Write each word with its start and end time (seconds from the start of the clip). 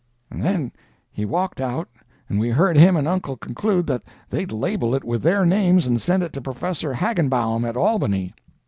"And 0.31 0.41
then 0.41 0.71
he 1.11 1.25
walked 1.25 1.61
out, 1.61 1.87
and 2.27 2.39
we 2.39 2.49
heard 2.49 2.75
him 2.75 2.97
and 2.97 3.07
uncle 3.07 3.37
conclude 3.37 3.85
that 3.85 4.01
they'd 4.31 4.51
label 4.51 4.95
it 4.95 5.03
with 5.03 5.21
their 5.21 5.45
names 5.45 5.85
and 5.85 6.01
send 6.01 6.23
it 6.23 6.33
to 6.33 6.41
Professor 6.41 6.91
Hagenbaum, 6.91 7.63
at 7.65 7.77
Albany. 7.77 8.33